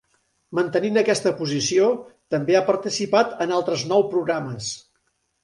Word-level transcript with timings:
Mantenint 0.59 0.95
aquesta 1.01 1.33
posició, 1.41 1.89
també 2.37 2.57
ha 2.57 2.63
participat 2.71 3.37
en 3.47 3.55
altres 3.59 3.85
nou 3.93 4.09
programes. 4.17 4.73